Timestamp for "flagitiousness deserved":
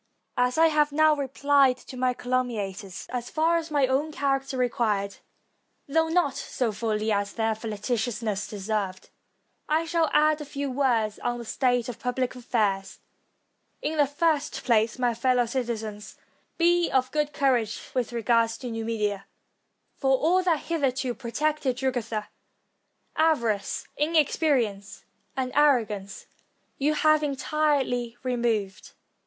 7.53-9.11